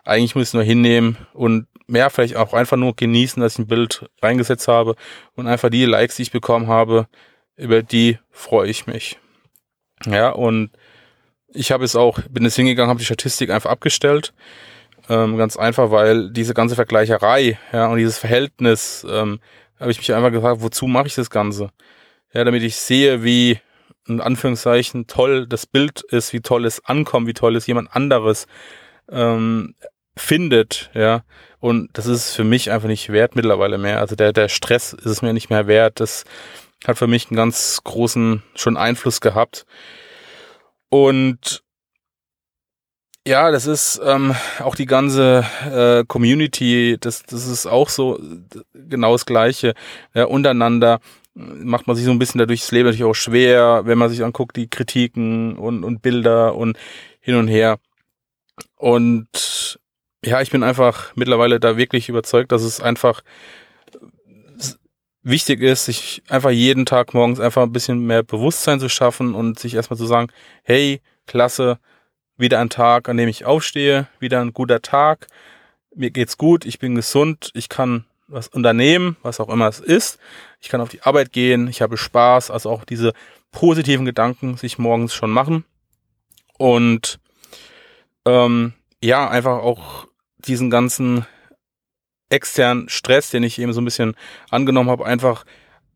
eigentlich 0.04 0.34
muss 0.34 0.42
ich 0.42 0.48
es 0.48 0.54
nur 0.54 0.64
hinnehmen 0.64 1.16
und 1.32 1.66
mehr 1.86 2.10
vielleicht 2.10 2.36
auch 2.36 2.52
einfach 2.52 2.76
nur 2.76 2.94
genießen, 2.94 3.40
dass 3.40 3.54
ich 3.54 3.60
ein 3.60 3.66
Bild 3.66 4.08
reingesetzt 4.20 4.68
habe 4.68 4.94
und 5.34 5.46
einfach 5.46 5.70
die 5.70 5.84
Likes, 5.84 6.16
die 6.16 6.22
ich 6.22 6.32
bekommen 6.32 6.68
habe, 6.68 7.06
über 7.56 7.82
die 7.82 8.18
freue 8.30 8.68
ich 8.68 8.86
mich. 8.86 9.18
Ja, 10.06 10.30
und 10.30 10.70
ich 11.48 11.72
habe 11.72 11.84
es 11.84 11.96
auch, 11.96 12.20
bin 12.30 12.44
jetzt 12.44 12.56
hingegangen, 12.56 12.90
habe 12.90 13.00
die 13.00 13.06
Statistik 13.06 13.50
einfach 13.50 13.70
abgestellt. 13.70 14.32
Ähm, 15.08 15.36
ganz 15.36 15.56
einfach, 15.56 15.90
weil 15.90 16.30
diese 16.30 16.54
ganze 16.54 16.74
Vergleicherei, 16.74 17.58
ja, 17.72 17.86
und 17.86 17.98
dieses 17.98 18.18
Verhältnis, 18.18 19.06
ähm, 19.08 19.40
habe 19.80 19.90
ich 19.90 19.98
mich 19.98 20.12
einfach 20.12 20.32
gefragt, 20.32 20.60
wozu 20.60 20.86
mache 20.86 21.06
ich 21.06 21.14
das 21.14 21.30
Ganze? 21.30 21.70
Ja, 22.32 22.44
damit 22.44 22.62
ich 22.62 22.76
sehe, 22.76 23.22
wie 23.22 23.58
in 24.06 24.20
Anführungszeichen 24.20 25.06
toll 25.06 25.46
das 25.46 25.66
Bild 25.66 26.02
ist, 26.02 26.32
wie 26.32 26.40
toll 26.40 26.64
es 26.66 26.84
ankommt, 26.84 27.26
wie 27.26 27.34
toll 27.34 27.56
es 27.56 27.66
jemand 27.66 27.94
anderes 27.94 28.46
ähm, 29.10 29.74
findet, 30.16 30.90
ja. 30.94 31.22
Und 31.60 31.90
das 31.94 32.06
ist 32.06 32.34
für 32.34 32.44
mich 32.44 32.70
einfach 32.70 32.88
nicht 32.88 33.10
wert 33.10 33.34
mittlerweile 33.34 33.78
mehr. 33.78 34.00
Also 34.00 34.14
der, 34.14 34.32
der 34.32 34.48
Stress 34.48 34.92
ist 34.92 35.06
es 35.06 35.22
mir 35.22 35.32
nicht 35.32 35.50
mehr 35.50 35.66
wert. 35.66 36.00
Das 36.00 36.24
hat 36.86 36.98
für 36.98 37.06
mich 37.06 37.28
einen 37.28 37.36
ganz 37.36 37.80
großen 37.82 38.42
schon 38.54 38.76
Einfluss 38.76 39.20
gehabt. 39.20 39.66
Und 40.88 41.62
ja, 43.26 43.50
das 43.50 43.66
ist 43.66 44.00
ähm, 44.04 44.34
auch 44.60 44.74
die 44.74 44.86
ganze 44.86 45.44
äh, 45.70 46.04
Community, 46.06 46.96
das, 46.98 47.22
das 47.24 47.46
ist 47.46 47.66
auch 47.66 47.88
so 47.88 48.18
genau 48.72 49.12
das 49.12 49.26
Gleiche. 49.26 49.74
Ja, 50.14 50.24
untereinander 50.24 51.00
macht 51.34 51.86
man 51.86 51.94
sich 51.94 52.04
so 52.04 52.10
ein 52.10 52.18
bisschen 52.18 52.38
dadurch 52.38 52.60
das 52.60 52.72
Leben 52.72 52.86
natürlich 52.86 53.04
auch 53.04 53.14
schwer, 53.14 53.82
wenn 53.84 53.98
man 53.98 54.08
sich 54.10 54.24
anguckt, 54.24 54.56
die 54.56 54.68
Kritiken 54.68 55.56
und, 55.56 55.84
und 55.84 56.02
Bilder 56.02 56.54
und 56.54 56.76
hin 57.20 57.36
und 57.36 57.48
her. 57.48 57.78
Und 58.76 59.78
ja, 60.24 60.40
ich 60.40 60.50
bin 60.50 60.62
einfach 60.62 61.14
mittlerweile 61.14 61.60
da 61.60 61.76
wirklich 61.76 62.08
überzeugt, 62.08 62.50
dass 62.50 62.62
es 62.62 62.80
einfach 62.80 63.22
wichtig 65.22 65.60
ist, 65.60 65.84
sich 65.84 66.22
einfach 66.28 66.50
jeden 66.50 66.86
Tag 66.86 67.14
morgens 67.14 67.38
einfach 67.38 67.62
ein 67.62 67.72
bisschen 67.72 68.06
mehr 68.06 68.22
Bewusstsein 68.22 68.80
zu 68.80 68.88
schaffen 68.88 69.34
und 69.34 69.58
sich 69.58 69.74
erstmal 69.74 69.98
zu 69.98 70.06
sagen, 70.06 70.28
hey, 70.62 71.00
klasse, 71.26 71.78
wieder 72.38 72.60
ein 72.60 72.70
Tag, 72.70 73.08
an 73.08 73.16
dem 73.16 73.28
ich 73.28 73.44
aufstehe, 73.44 74.06
wieder 74.20 74.40
ein 74.40 74.54
guter 74.54 74.80
Tag, 74.80 75.26
mir 75.94 76.10
geht's 76.10 76.38
gut, 76.38 76.64
ich 76.64 76.78
bin 76.78 76.94
gesund, 76.94 77.50
ich 77.54 77.68
kann 77.68 78.04
was 78.28 78.48
unternehmen, 78.48 79.16
was 79.22 79.40
auch 79.40 79.48
immer 79.48 79.68
es 79.68 79.80
ist, 79.80 80.18
ich 80.60 80.68
kann 80.68 80.80
auf 80.80 80.88
die 80.88 81.02
Arbeit 81.02 81.32
gehen, 81.32 81.66
ich 81.68 81.82
habe 81.82 81.96
Spaß, 81.96 82.50
also 82.50 82.70
auch 82.70 82.84
diese 82.84 83.12
positiven 83.50 84.04
Gedanken 84.04 84.56
sich 84.56 84.78
morgens 84.78 85.14
schon 85.14 85.30
machen. 85.30 85.64
Und 86.58 87.18
ähm, 88.26 88.74
ja, 89.02 89.28
einfach 89.28 89.58
auch 89.58 90.06
diesen 90.38 90.70
ganzen 90.70 91.24
externen 92.28 92.88
Stress, 92.88 93.30
den 93.30 93.42
ich 93.42 93.58
eben 93.58 93.72
so 93.72 93.80
ein 93.80 93.84
bisschen 93.84 94.14
angenommen 94.50 94.90
habe, 94.90 95.06
einfach 95.06 95.44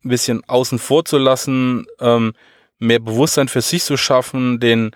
ein 0.03 0.09
bisschen 0.09 0.43
außen 0.47 0.79
vor 0.79 1.05
zu 1.05 1.17
lassen, 1.17 1.85
ähm, 1.99 2.33
mehr 2.79 2.99
Bewusstsein 2.99 3.47
für 3.47 3.61
sich 3.61 3.83
zu 3.83 3.97
schaffen, 3.97 4.59
den 4.59 4.91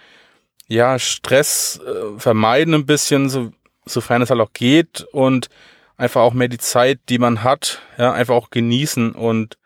ja 0.68 1.00
Stress 1.00 1.80
äh, 1.86 2.20
vermeiden 2.20 2.74
ein 2.74 2.86
bisschen, 2.86 3.30
so, 3.30 3.52
sofern 3.86 4.22
es 4.22 4.30
halt 4.30 4.42
auch 4.42 4.54
geht 4.54 5.08
und 5.12 5.50
einfach 5.98 6.22
auch 6.22 6.34
mehr 6.34 6.48
die 6.48 6.58
Zeit, 6.58 7.00
die 7.10 7.20
man 7.20 7.44
hat, 7.44 7.82
ja, 7.98 8.14
einfach 8.14 8.36
auch 8.36 8.50
genießen 8.50 9.14
und 9.14 9.58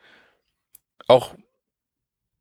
auch 1.07 1.35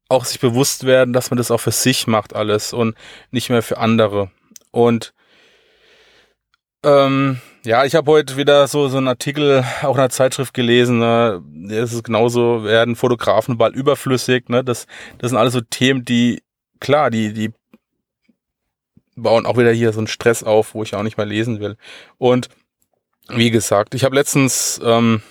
auch 0.09 0.25
sich 0.25 0.41
bewusst 0.41 0.87
werden, 0.87 1.13
dass 1.13 1.31
man 1.31 1.39
das 1.39 1.53
auch 1.53 1.61
für 1.61 1.71
sich 1.71 2.09
macht 2.09 2.35
alles 2.35 2.73
und 2.73 2.97
nicht 3.31 3.49
mehr 3.49 3.63
für 3.63 3.79
andere. 3.79 4.31
Und 4.73 5.15
ähm, 6.85 7.41
ja, 7.65 7.85
ich 7.85 7.95
habe 7.95 8.11
heute 8.11 8.37
wieder 8.37 8.67
so, 8.67 8.89
so 8.89 8.97
einen 8.97 9.07
Artikel 9.07 9.65
auch 9.83 9.95
in 9.95 10.01
einer 10.01 10.11
Zeitschrift 10.11 10.53
gelesen. 10.53 10.99
Ne? 10.99 11.43
Es 11.71 11.93
ist 11.93 12.03
genauso, 12.03 12.65
werden 12.65 12.97
Fotografen 12.97 13.57
bald 13.57 13.77
überflüssig. 13.77 14.49
Ne? 14.49 14.65
Das, 14.65 14.87
das 15.19 15.31
sind 15.31 15.39
alles 15.39 15.53
so 15.53 15.61
Themen, 15.61 16.05
die, 16.05 16.43
klar, 16.81 17.11
die, 17.11 17.33
die 17.33 17.53
bauen 19.23 19.47
auch 19.47 19.57
wieder 19.57 19.73
hier 19.73 19.93
so 19.93 19.99
einen 20.01 20.07
Stress 20.07 20.43
auf, 20.43 20.75
wo 20.75 20.83
ich 20.83 20.95
auch 20.95 21.03
nicht 21.03 21.17
mehr 21.17 21.27
lesen 21.27 21.61
will. 21.61 21.77
Und 22.19 22.49
wie 23.29 23.51
gesagt, 23.51 23.95
ich 23.95 24.05
habe 24.05 24.15
letztens, 24.15 24.81
ähm, 24.85 25.23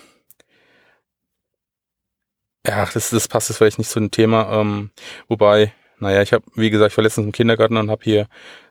ja, 2.65 2.87
das, 2.93 3.09
das 3.09 3.27
passt 3.27 3.49
jetzt 3.49 3.57
vielleicht 3.57 3.77
nicht 3.77 3.89
zu 3.89 3.99
dem 3.99 4.11
Thema, 4.11 4.61
ähm, 4.61 4.91
wobei, 5.27 5.73
naja, 5.99 6.21
ich 6.21 6.33
habe, 6.33 6.45
wie 6.55 6.69
gesagt, 6.69 6.91
ich 6.93 6.97
war 6.97 7.03
letztens 7.03 7.25
im 7.25 7.31
Kindergarten 7.31 7.77
und 7.77 7.91
habe 7.91 8.03
hier 8.03 8.27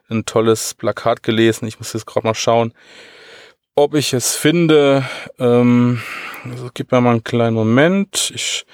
ein 0.09 0.25
tolles 0.25 0.73
Plakat 0.73 1.23
gelesen. 1.23 1.67
Ich 1.67 1.77
muss 1.77 1.93
jetzt 1.93 2.07
gerade 2.07 2.25
mal 2.25 2.33
schauen, 2.33 2.73
ob 3.75 3.93
ich 3.93 4.13
es 4.13 4.35
finde. 4.35 5.05
Ähm, 5.37 6.01
also 6.43 6.69
gib 6.73 6.91
mir 6.91 7.01
mal 7.01 7.11
einen 7.11 7.23
kleinen 7.23 7.55
Moment. 7.55 8.31
Ich 8.33 8.65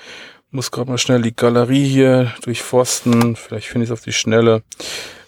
muss 0.52 0.72
gerade 0.72 0.90
mal 0.90 0.98
schnell 0.98 1.22
die 1.22 1.36
Galerie 1.36 1.86
hier 1.86 2.34
durchforsten. 2.44 3.36
Vielleicht 3.36 3.68
finde 3.68 3.84
ich 3.84 3.90
es 3.90 3.94
auf 3.94 4.04
die 4.04 4.14
Schnelle. 4.14 4.64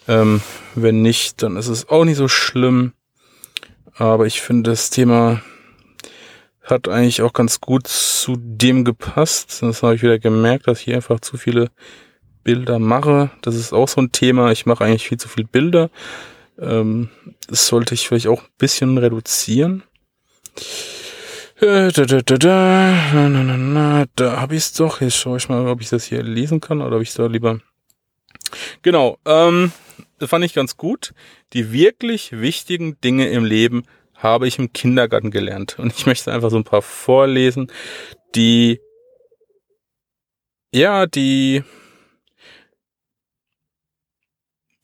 Ähm, 0.07 0.41
wenn 0.75 1.01
nicht, 1.01 1.43
dann 1.43 1.57
ist 1.57 1.67
es 1.67 1.89
auch 1.89 2.05
nicht 2.05 2.17
so 2.17 2.27
schlimm. 2.27 2.93
Aber 3.95 4.25
ich 4.25 4.41
finde, 4.41 4.71
das 4.71 4.89
Thema 4.89 5.41
hat 6.63 6.87
eigentlich 6.87 7.21
auch 7.21 7.33
ganz 7.33 7.61
gut 7.61 7.87
zu 7.87 8.35
dem 8.37 8.85
gepasst. 8.85 9.61
Das 9.61 9.83
habe 9.83 9.95
ich 9.95 10.03
wieder 10.03 10.19
gemerkt, 10.19 10.67
dass 10.67 10.79
ich 10.79 10.85
hier 10.85 10.95
einfach 10.95 11.19
zu 11.19 11.37
viele 11.37 11.69
Bilder 12.43 12.79
mache. 12.79 13.31
Das 13.41 13.55
ist 13.55 13.73
auch 13.73 13.87
so 13.87 14.01
ein 14.01 14.11
Thema. 14.11 14.51
Ich 14.51 14.65
mache 14.65 14.83
eigentlich 14.83 15.07
viel 15.07 15.17
zu 15.17 15.27
viele 15.27 15.47
Bilder. 15.47 15.89
Ähm, 16.59 17.09
das 17.47 17.67
sollte 17.67 17.93
ich 17.93 18.07
vielleicht 18.07 18.27
auch 18.27 18.43
ein 18.43 18.49
bisschen 18.57 18.97
reduzieren. 18.97 19.83
Äh, 21.59 21.91
da, 21.91 22.05
da, 22.05 22.21
da, 22.21 22.37
da, 22.37 22.93
na, 23.13 23.29
na, 23.29 23.57
na, 23.57 24.05
da 24.15 24.39
habe 24.39 24.55
ich 24.55 24.63
es 24.63 24.73
doch. 24.73 25.01
Jetzt 25.01 25.17
schaue 25.17 25.37
ich 25.37 25.49
mal, 25.49 25.67
ob 25.67 25.81
ich 25.81 25.89
das 25.89 26.05
hier 26.05 26.21
lesen 26.21 26.61
kann 26.61 26.81
oder 26.81 26.97
ob 26.97 27.01
ich 27.01 27.13
da 27.13 27.25
lieber. 27.25 27.59
Genau, 28.81 29.17
ähm, 29.25 29.71
das 30.19 30.29
fand 30.29 30.45
ich 30.45 30.53
ganz 30.53 30.77
gut. 30.77 31.13
Die 31.53 31.71
wirklich 31.71 32.31
wichtigen 32.31 32.99
Dinge 33.01 33.29
im 33.29 33.45
Leben 33.45 33.83
habe 34.15 34.47
ich 34.47 34.59
im 34.59 34.73
Kindergarten 34.73 35.31
gelernt. 35.31 35.77
Und 35.79 35.93
ich 35.95 36.05
möchte 36.05 36.31
einfach 36.33 36.49
so 36.49 36.57
ein 36.57 36.63
paar 36.63 36.81
vorlesen, 36.81 37.71
die, 38.35 38.79
ja, 40.73 41.05
die, 41.05 41.63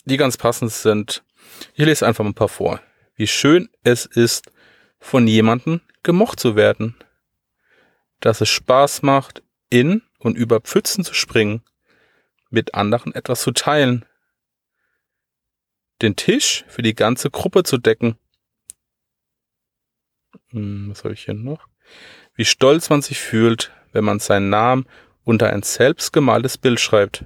die 0.06 0.18
ganz 0.18 0.38
passend 0.38 0.72
sind. 0.72 1.24
Ich 1.76 1.86
lese 1.86 2.06
einfach 2.06 2.26
ein 2.26 2.36
paar 2.36 2.50
vor. 2.50 2.82
Wie 3.16 3.28
schön 3.28 3.70
es 3.84 4.06
ist, 4.06 4.52
von 5.00 5.28
jemandem 5.28 5.82
gemocht 6.04 6.40
zu 6.40 6.56
werden. 6.56 6.96
Dass 8.20 8.42
es 8.42 8.50
Spaß 8.50 9.02
macht, 9.02 9.44
in 9.70 10.04
und 10.20 10.38
über 10.38 10.62
Pfützen 10.62 11.04
zu 11.04 11.14
springen, 11.14 11.64
mit 12.54 12.76
anderen 12.76 13.14
etwas 13.14 13.42
zu 13.42 13.52
teilen, 13.52 14.06
den 16.02 16.16
Tisch 16.16 16.66
für 16.68 16.82
die 16.82 16.96
ganze 16.96 17.30
Gruppe 17.30 17.64
zu 17.64 17.78
decken. 17.78 18.18
Hm, 20.50 20.90
was 20.90 21.04
habe 21.04 21.14
ich 21.14 21.26
hier 21.26 21.34
noch? 21.34 21.68
Wie 22.36 22.46
stolz 22.46 22.90
man 22.90 23.02
sich 23.02 23.20
fühlt, 23.20 23.72
wenn 23.92 24.04
man 24.04 24.20
seinen 24.20 24.50
Namen 24.50 24.86
unter 25.24 25.50
ein 25.50 25.64
selbst 25.64 26.14
gemaltes 26.14 26.58
Bild 26.58 26.80
schreibt. 26.80 27.26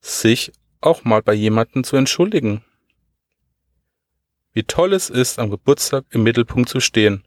Sich 0.00 0.52
auch 0.80 1.04
mal 1.04 1.22
bei 1.22 1.34
jemandem 1.34 1.84
zu 1.84 1.96
entschuldigen. 1.96 2.64
Wie 4.52 4.62
toll 4.62 4.92
es 4.92 5.10
ist, 5.10 5.38
am 5.38 5.50
Geburtstag 5.50 6.04
im 6.10 6.22
Mittelpunkt 6.22 6.68
zu 6.68 6.80
stehen. 6.80 7.24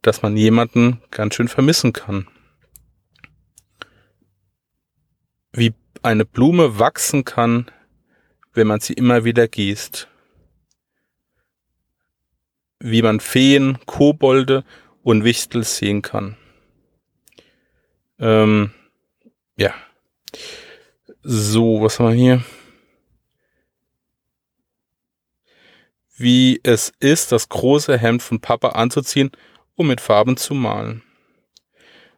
Dass 0.00 0.22
man 0.22 0.36
jemanden 0.36 1.02
ganz 1.10 1.34
schön 1.34 1.48
vermissen 1.48 1.92
kann. 1.92 2.26
Wie 5.52 5.74
eine 6.02 6.24
Blume 6.24 6.78
wachsen 6.78 7.24
kann, 7.24 7.70
wenn 8.52 8.66
man 8.66 8.80
sie 8.80 8.94
immer 8.94 9.24
wieder 9.24 9.48
gießt. 9.48 10.08
Wie 12.80 13.02
man 13.02 13.20
Feen, 13.20 13.78
Kobolde 13.86 14.64
und 15.02 15.24
Wichtel 15.24 15.64
sehen 15.64 16.02
kann. 16.02 16.36
Ähm, 18.18 18.72
ja. 19.56 19.74
So, 21.22 21.80
was 21.82 21.98
haben 21.98 22.08
wir 22.08 22.14
hier? 22.14 22.44
Wie 26.16 26.60
es 26.62 26.92
ist, 27.00 27.32
das 27.32 27.48
große 27.48 27.98
Hemd 27.98 28.22
von 28.22 28.40
Papa 28.40 28.70
anzuziehen, 28.70 29.30
um 29.74 29.88
mit 29.88 30.00
Farben 30.00 30.36
zu 30.36 30.54
malen. 30.54 31.02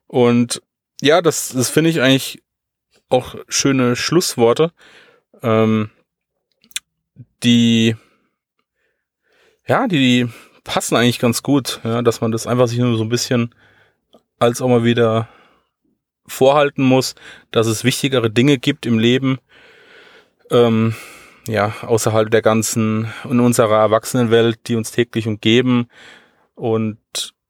Und 0.07 0.63
ja, 1.01 1.23
das, 1.23 1.51
das 1.51 1.71
finde 1.71 1.91
ich 1.91 2.01
eigentlich 2.01 2.44
auch 3.15 3.37
schöne 3.49 3.97
Schlussworte. 3.97 4.73
Ähm, 5.43 5.91
die, 7.43 7.97
ja, 9.67 9.87
die 9.87 10.29
passen 10.65 10.97
eigentlich 10.97 11.19
ganz 11.19 11.43
gut, 11.43 11.81
ja, 11.85 12.03
dass 12.03 12.21
man 12.21 12.33
das 12.33 12.47
einfach 12.47 12.67
sich 12.67 12.79
nur 12.79 12.97
so 12.97 13.05
ein 13.05 13.09
bisschen 13.09 13.55
als 14.39 14.61
auch 14.61 14.69
mal 14.69 14.85
wieder 14.85 15.29
vorhalten 16.27 16.83
muss, 16.83 17.15
dass 17.51 17.67
es 17.67 17.85
wichtigere 17.85 18.31
Dinge 18.31 18.59
gibt 18.59 18.87
im 18.87 18.99
Leben, 18.99 19.39
ähm, 20.51 20.95
ja, 21.47 21.75
außerhalb 21.83 22.31
der 22.31 22.43
ganzen 22.43 23.13
in 23.25 23.41
unserer 23.41 23.79
Erwachsenenwelt, 23.79 24.67
die 24.67 24.77
uns 24.77 24.91
täglich 24.91 25.27
umgeben. 25.27 25.89
Und 26.55 26.99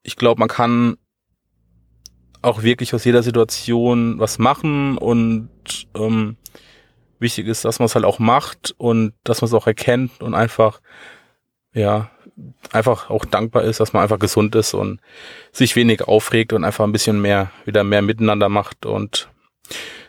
ich 0.02 0.16
glaube, 0.16 0.40
man 0.40 0.48
kann 0.48 0.96
auch 2.44 2.62
wirklich 2.62 2.94
aus 2.94 3.04
jeder 3.04 3.22
Situation 3.22 4.18
was 4.18 4.38
machen 4.38 4.98
und 4.98 5.48
ähm, 5.94 6.36
wichtig 7.18 7.46
ist, 7.46 7.64
dass 7.64 7.78
man 7.78 7.86
es 7.86 7.94
halt 7.94 8.04
auch 8.04 8.18
macht 8.18 8.74
und 8.78 9.14
dass 9.24 9.40
man 9.40 9.48
es 9.48 9.54
auch 9.54 9.66
erkennt 9.66 10.20
und 10.20 10.34
einfach, 10.34 10.80
ja, 11.72 12.10
einfach 12.72 13.10
auch 13.10 13.24
dankbar 13.24 13.62
ist, 13.64 13.80
dass 13.80 13.92
man 13.92 14.02
einfach 14.02 14.18
gesund 14.18 14.54
ist 14.54 14.74
und 14.74 15.00
sich 15.52 15.76
wenig 15.76 16.02
aufregt 16.02 16.52
und 16.52 16.64
einfach 16.64 16.84
ein 16.84 16.92
bisschen 16.92 17.20
mehr, 17.20 17.50
wieder 17.64 17.84
mehr 17.84 18.02
miteinander 18.02 18.48
macht 18.48 18.86
und 18.86 19.28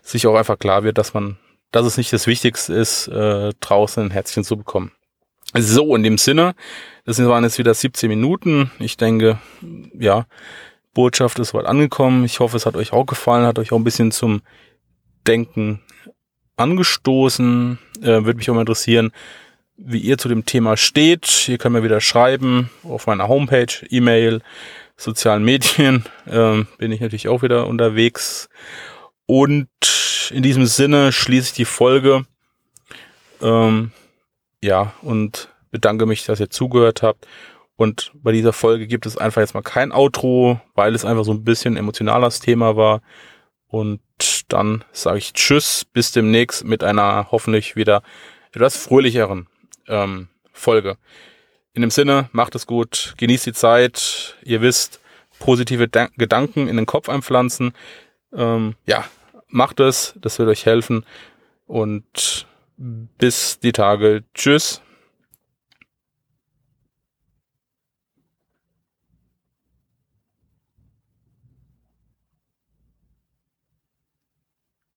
sich 0.02 0.28
auch 0.28 0.36
einfach 0.36 0.60
klar 0.60 0.84
wird, 0.84 0.98
dass 0.98 1.14
man, 1.14 1.38
dass 1.72 1.86
es 1.86 1.98
nicht 1.98 2.12
das 2.14 2.28
Wichtigste 2.28 2.74
ist, 2.74 3.08
äh, 3.08 3.54
draußen 3.60 4.04
ein 4.04 4.12
Herzchen 4.12 4.44
zu 4.44 4.58
bekommen. 4.58 4.92
So, 5.58 5.96
in 5.96 6.04
dem 6.04 6.18
Sinne, 6.18 6.56
das 7.06 7.24
waren 7.24 7.44
jetzt 7.44 7.60
wieder 7.60 7.74
17 7.74 8.10
Minuten. 8.10 8.72
Ich 8.80 8.98
denke, 8.98 9.40
ja, 9.98 10.26
Botschaft 10.96 11.38
ist 11.38 11.54
weit 11.54 11.68
angekommen. 11.68 12.26
Ich 12.26 12.40
hoffe, 12.40 12.58
es 12.58 12.66
hat 12.66 12.76
euch 12.76 12.92
auch 12.92 13.06
gefallen, 13.06 13.46
hat 13.46 13.60
euch 13.60 13.72
auch 13.72 13.78
ein 13.78 13.84
bisschen 13.84 14.12
zum 14.12 14.42
Denken 15.28 15.82
angestoßen. 16.58 17.78
Äh, 18.02 18.06
Würde 18.06 18.36
mich 18.36 18.50
auch 18.50 18.56
mal 18.56 18.62
interessieren, 18.62 19.12
wie 19.78 20.00
ihr 20.00 20.18
zu 20.18 20.28
dem 20.28 20.46
Thema 20.46 20.78
steht. 20.78 21.48
Ihr 21.48 21.60
könnt 21.60 21.74
mir 21.74 21.84
wieder 21.84 22.02
schreiben 22.02 22.72
auf 22.84 23.06
meiner 23.06 23.28
Homepage, 23.28 23.86
E-Mail, 23.90 24.42
sozialen 24.98 25.44
Medien. 25.46 26.06
Äh, 26.26 26.64
bin 26.80 26.92
ich 26.92 27.02
natürlich 27.02 27.28
auch 27.28 27.44
wieder 27.44 27.68
unterwegs. 27.68 28.50
Und 29.28 29.68
in 30.32 30.42
diesem 30.42 30.66
Sinne 30.66 31.12
schließe 31.12 31.50
ich 31.50 31.54
die 31.54 31.66
Folge. 31.66 32.26
Ähm, 33.42 33.92
ja, 34.64 34.94
und 35.02 35.50
bedanke 35.72 36.06
mich, 36.06 36.26
dass 36.26 36.40
ihr 36.40 36.50
zugehört 36.50 37.04
habt. 37.04 37.28
Und 37.78 38.12
bei 38.14 38.32
dieser 38.32 38.54
Folge 38.54 38.88
gibt 38.88 39.06
es 39.06 39.18
einfach 39.18 39.42
jetzt 39.42 39.54
mal 39.54 39.62
kein 39.62 39.92
Outro, 39.92 40.62
weil 40.76 40.96
es 40.96 41.06
einfach 41.06 41.26
so 41.26 41.34
ein 41.34 41.44
bisschen 41.44 41.76
emotionales 41.76 42.40
Thema 42.40 42.76
war. 42.76 43.02
Und 43.68 44.00
dann 44.48 44.86
sage 44.92 45.18
ich 45.18 45.34
Tschüss, 45.34 45.86
bis 45.86 46.12
demnächst 46.12 46.64
mit 46.64 46.84
einer 46.84 47.32
hoffentlich 47.32 47.76
wieder 47.76 48.02
etwas 48.54 48.78
fröhlicheren 48.78 49.48
ähm, 49.88 50.30
Folge. 50.54 50.98
In 51.74 51.82
dem 51.82 51.92
Sinne, 51.92 52.30
macht 52.32 52.56
es 52.56 52.68
gut, 52.68 53.16
genießt 53.18 53.48
die 53.48 53.54
Zeit. 53.54 54.38
Ihr 54.44 54.62
wisst, 54.62 55.02
positive 55.40 55.90
Dan 55.90 56.10
Gedanken 56.16 56.70
in 56.70 56.78
den 56.78 56.86
Kopf 56.86 57.10
einpflanzen. 57.10 57.74
Ähm, 58.34 58.76
ja, 58.86 59.04
macht 59.48 59.82
es, 59.82 60.14
das 60.22 60.40
wird 60.40 60.48
euch 60.48 60.66
helfen. 60.66 61.06
Und 61.68 62.48
bis 62.78 63.60
die 63.60 63.74
Tage. 63.74 64.24
Tschüss. 64.34 64.82